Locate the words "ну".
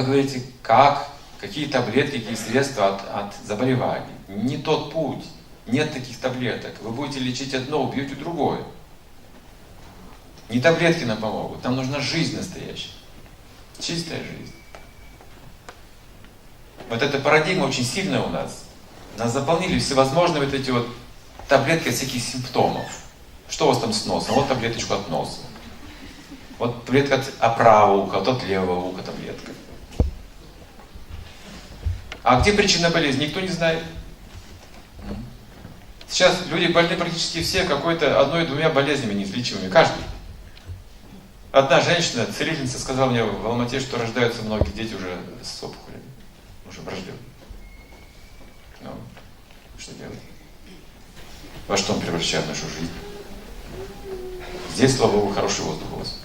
48.82-48.90